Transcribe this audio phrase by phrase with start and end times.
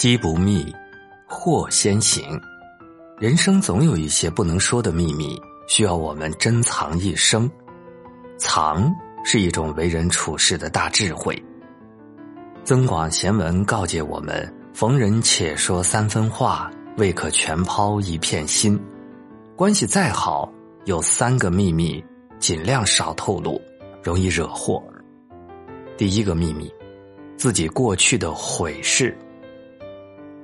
[0.00, 0.74] 机不密，
[1.26, 2.40] 祸先行。
[3.18, 5.38] 人生总有一些不能说的秘密，
[5.68, 7.46] 需要我们珍藏一生。
[8.38, 8.90] 藏
[9.26, 11.36] 是一种为人处事的大智慧。
[12.64, 18.80] 增广贤文告诫我们：逢人且说三分话，未可全抛一片心。
[19.54, 20.50] 关系再好，
[20.86, 22.02] 有三个秘密，
[22.38, 23.60] 尽量少透露，
[24.02, 24.82] 容易惹祸。
[25.98, 26.72] 第一个秘密，
[27.36, 29.14] 自己过去的悔事。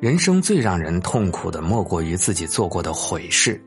[0.07, 3.61] 人生最让人痛苦的，莫过于自己做过的悔事，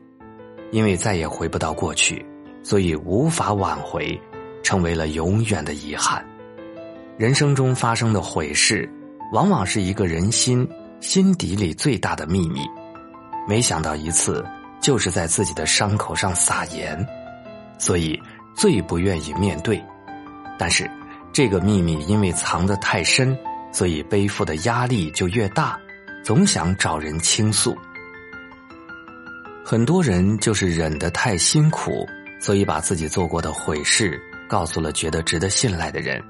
[0.70, 2.24] 因为再也回不到过去，
[2.62, 4.18] 所以无法挽回，
[4.62, 6.24] 成为了永远的遗憾。
[7.18, 8.88] 人生中发生的悔事，
[9.34, 10.66] 往往是一个人心
[10.98, 12.60] 心底里最大的秘密。
[13.46, 14.42] 没想到一次
[14.80, 17.06] 就是在自己的伤口上撒盐，
[17.76, 18.18] 所以
[18.56, 19.78] 最不愿意面对。
[20.58, 20.90] 但是
[21.34, 23.38] 这个秘密因为藏得太深，
[23.70, 25.78] 所以背负的压力就越大。
[26.22, 27.76] 总想找人倾诉，
[29.64, 32.06] 很多人就是忍得太辛苦，
[32.40, 36.22] 所以把自己做过的悔事告诉了觉得值得信赖的人，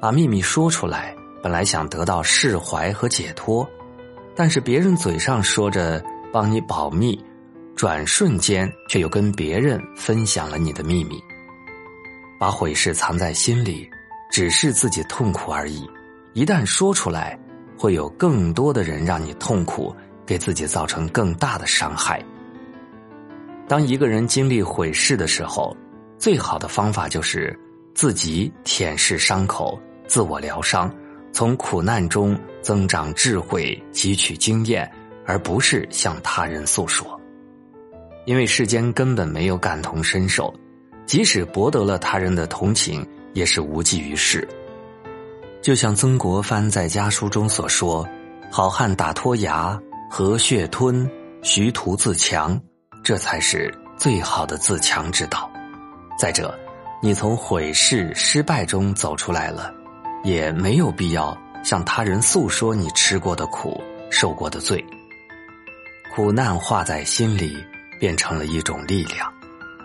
[0.00, 3.68] 把秘密说出来，本来想得到释怀和解脱，
[4.36, 7.18] 但是别人嘴上说着帮你保密，
[7.74, 11.18] 转瞬间却又跟别人分享了你的秘密，
[12.38, 13.88] 把悔事藏在心里，
[14.30, 15.88] 只是自己痛苦而已，
[16.34, 17.38] 一旦说出来。
[17.82, 19.92] 会有更多的人让你痛苦，
[20.24, 22.24] 给自己造成更大的伤害。
[23.66, 25.76] 当一个人经历毁事的时候，
[26.16, 27.58] 最好的方法就是
[27.92, 30.94] 自己舔舐伤口，自我疗伤，
[31.32, 34.88] 从苦难中增长智慧，汲取经验，
[35.26, 37.20] 而不是向他人诉说。
[38.26, 40.54] 因为世间根本没有感同身受，
[41.04, 44.46] 即使博得了他人的同情，也是无济于事。
[45.62, 48.06] 就像曾国藩在家书中所说
[48.50, 51.08] ：“好汉打脱牙，和血吞，
[51.40, 52.60] 徐图自强，
[53.04, 55.48] 这才是最好的自强之道。”
[56.18, 56.58] 再者，
[57.00, 59.72] 你从毁事失败中走出来了，
[60.24, 63.80] 也没有必要向他人诉说你吃过的苦、
[64.10, 64.84] 受过的罪。
[66.12, 67.56] 苦难化在心里，
[68.00, 69.32] 变成了一种力量。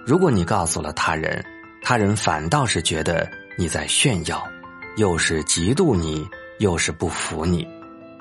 [0.07, 1.45] 如果你告诉了他人，
[1.83, 4.43] 他人反倒是觉得你在炫耀。
[4.97, 6.27] 又是嫉妒你，
[6.57, 7.67] 又是不服你，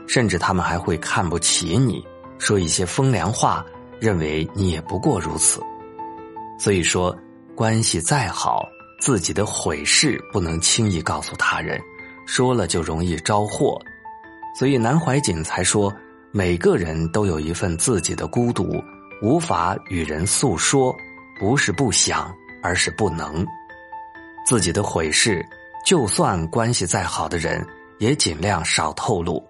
[0.06, 2.06] 甚至他们还会看不起你，
[2.38, 3.64] 说一些风凉话，
[3.98, 5.58] 认为你也不过如此。
[6.58, 7.16] 所以说，
[7.54, 8.62] 关系再好，
[9.00, 11.80] 自己的悔事不能轻易告诉他人，
[12.26, 13.80] 说了就容易招祸。
[14.58, 15.90] 所以南怀瑾才说，
[16.30, 18.84] 每个人都有一份自己的孤独，
[19.22, 20.94] 无法与人诉说，
[21.40, 22.30] 不是不想，
[22.62, 23.46] 而是不能。
[24.46, 25.42] 自己的悔事。
[25.86, 27.64] 就算关系再好的人，
[28.00, 29.40] 也尽量少透露。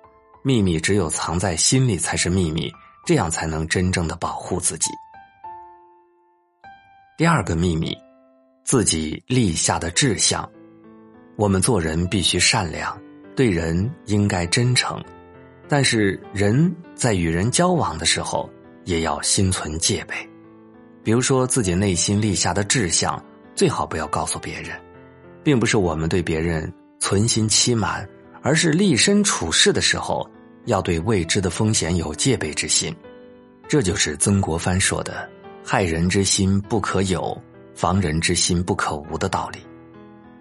[0.43, 2.71] 秘密只有藏在心里才是秘密，
[3.07, 4.91] 这样才能真正的保护自己。
[7.17, 7.97] 第二个秘密，
[8.65, 10.47] 自己立下的志向。
[11.37, 12.95] 我们做人必须善良，
[13.35, 15.03] 对人应该真诚，
[15.67, 18.47] 但是人在与人交往的时候，
[18.85, 20.15] 也要心存戒备。
[21.03, 23.25] 比如说，自己内心立下的志向，
[23.55, 24.79] 最好不要告诉别人。
[25.47, 28.05] 并不是我们对别人存心欺瞒，
[28.43, 30.29] 而是立身处世的时候
[30.65, 32.93] 要对未知的风险有戒备之心。
[33.69, 35.31] 这就是曾国藩说的
[35.63, 37.41] “害人之心不可有，
[37.77, 39.61] 防人之心不可无”的道理。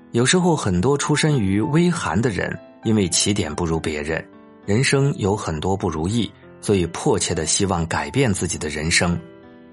[0.09, 4.27] 有时候，很多出身于微寒的人，因为起点不如别人，
[4.65, 9.15] 人生有很多不如意，所以迫切的希望改变自己的人生，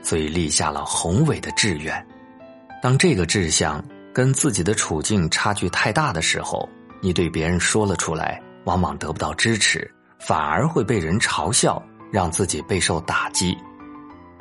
[0.03, 2.07] 所以立下了宏伟的志愿。
[2.83, 3.83] 当这个志向。
[4.13, 6.69] 跟自己的处境差距太大的时候，
[7.01, 13.57] 你对别人说了出来，往往得不到支持，反而会被人嘲笑，让自己备受打击。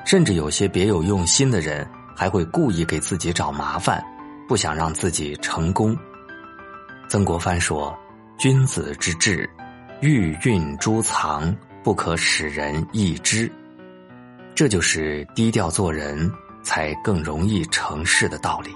[0.04, 4.04] 甚至有些别有用心的人，还会故意给自己找麻烦，
[4.48, 5.98] 不想让自己成功。
[7.08, 7.98] 曾国藩说
[8.38, 9.50] ：“君子之志，
[10.02, 13.52] 欲蕴诸藏，不可使人易知。”
[14.54, 16.30] 这就是低调做人
[16.62, 18.72] 才更容易成事的道理。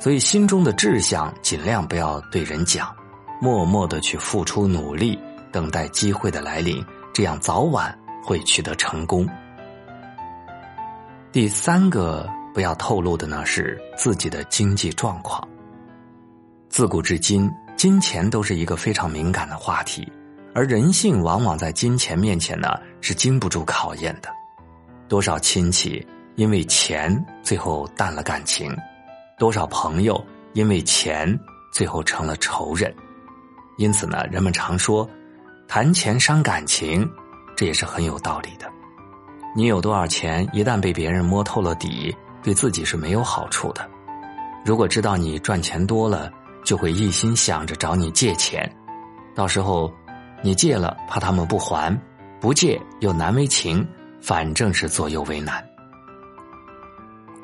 [0.00, 2.90] 所以，心中的志向尽量不要对人讲，
[3.38, 5.18] 默默的去付出努力，
[5.52, 6.82] 等待机会的来临，
[7.12, 9.28] 这样早晚会取得成功。
[11.30, 15.46] 第三个不要透露的呢是自己的经济状况。
[16.70, 20.10] 自古至今，金钱都是一个非常敏感的话题，
[20.54, 22.70] 而人性往往在金钱面前呢
[23.02, 24.30] 是经不住考验的。
[25.08, 26.06] 多少亲戚
[26.36, 28.74] 因为钱最后淡了感情。
[29.40, 30.22] 多少朋友
[30.52, 31.26] 因为钱
[31.72, 32.94] 最后成了仇人，
[33.78, 35.08] 因此呢，人们常说，
[35.66, 37.10] 谈钱伤感情，
[37.56, 38.70] 这也是很有道理的。
[39.56, 43.88] 你有多少钱，一旦被别人摸透了底，对自己是没有好处的。
[44.62, 46.30] 如果知道你赚钱多了，
[46.62, 48.70] 就会一心想着找你借钱，
[49.34, 49.90] 到时候
[50.42, 51.90] 你借了，怕他们不还；
[52.42, 53.88] 不借又难为情，
[54.20, 55.66] 反正是左右为难。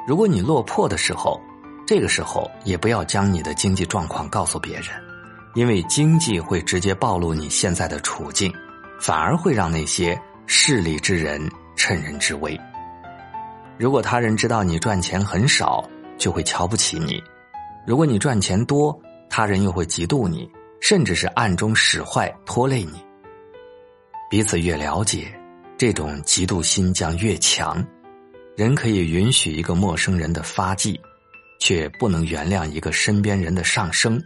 [0.07, 1.41] 如果你落魄的时候，
[1.87, 4.87] 这个时候也不要将你的经济状况告诉别人，
[5.55, 8.53] 因为经济会直接暴露你现在的处境，
[9.01, 11.41] 反而会让那些势利之人
[11.77, 12.59] 趁人之危。
[13.79, 15.89] 如果他人知道你赚钱很少，
[16.19, 17.23] 就会瞧不起你；
[17.87, 18.99] 如果你赚钱多，
[19.31, 20.51] 他人又会嫉妒你，
[20.81, 23.01] 甚至是暗中使坏拖累你。
[24.29, 25.33] 彼此越了解，
[25.79, 27.85] 这种嫉妒心将越强。
[28.57, 30.99] 人可以允许一个陌生人的发迹，
[31.67, 34.23] 却不能原谅一个身边人的上升。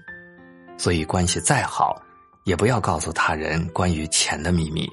[0.77, 1.99] 所以，关系再好，
[2.45, 4.87] 也不要告诉他人关于钱的秘密，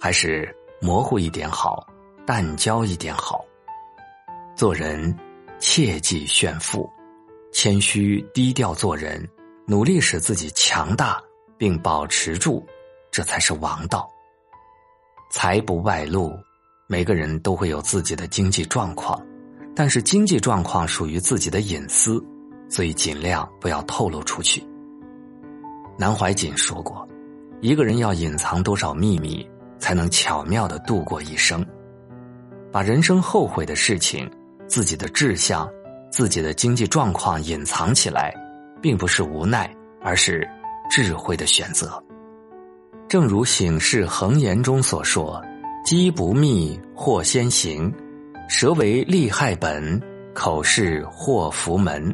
[0.00, 0.50] 还是
[0.80, 1.86] 模糊一点好，
[2.26, 3.44] 淡交一点好。
[4.56, 5.14] 做人
[5.58, 6.90] 切忌炫富，
[7.52, 9.22] 谦虚低调做人，
[9.66, 11.22] 努力使自己强大
[11.58, 12.66] 并保持住，
[13.10, 14.10] 这才是王道。
[15.30, 16.32] 财不外露。
[16.88, 19.24] 每个人都会有自己的经济状况，
[19.82, 22.22] 但是经济状况属于自己的隐私，
[22.68, 24.62] 所以尽量不要透露出去。
[25.96, 27.08] 南怀瑾说过
[27.62, 29.48] ：“一个人要隐藏多少秘密，
[29.78, 31.64] 才能巧妙的度过一生？
[32.70, 34.30] 把人生后悔的事情、
[34.68, 35.66] 自己的志向、
[36.10, 38.34] 自己的经济状况隐藏起来，
[38.82, 40.46] 并不是无奈，而是
[40.90, 41.90] 智慧的选择。
[43.08, 45.42] 正如《醒世恒言》中所说。”
[45.86, 47.90] 机不密，祸先行；
[48.52, 50.02] 舌为利害本，
[50.34, 52.12] 口是祸福门。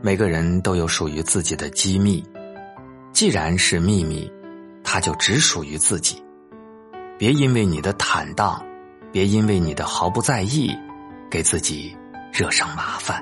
[0.00, 2.24] 每个人都有属于自己的机密，
[3.12, 4.32] 既然是秘密，
[4.84, 6.22] 它就只属于自己。
[7.18, 8.64] 别因为你的坦荡，
[9.10, 10.70] 别因为你的毫不在意，
[11.28, 11.92] 给自己
[12.32, 13.20] 惹上麻烦。